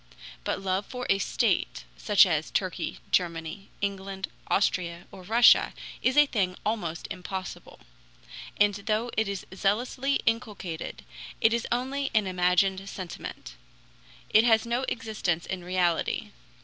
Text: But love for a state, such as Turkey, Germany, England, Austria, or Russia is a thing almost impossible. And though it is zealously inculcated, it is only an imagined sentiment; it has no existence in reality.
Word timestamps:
But 0.43 0.59
love 0.59 0.87
for 0.87 1.05
a 1.11 1.19
state, 1.19 1.83
such 1.95 2.25
as 2.25 2.49
Turkey, 2.49 2.97
Germany, 3.11 3.69
England, 3.81 4.29
Austria, 4.47 5.05
or 5.11 5.21
Russia 5.21 5.75
is 6.01 6.17
a 6.17 6.25
thing 6.25 6.55
almost 6.65 7.07
impossible. 7.11 7.81
And 8.59 8.73
though 8.73 9.11
it 9.15 9.27
is 9.27 9.45
zealously 9.53 10.19
inculcated, 10.25 11.03
it 11.39 11.53
is 11.53 11.67
only 11.71 12.09
an 12.15 12.25
imagined 12.25 12.89
sentiment; 12.89 13.53
it 14.31 14.43
has 14.43 14.65
no 14.65 14.85
existence 14.89 15.45
in 15.45 15.63
reality. 15.63 16.31